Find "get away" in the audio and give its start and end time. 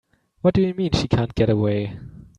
1.35-1.99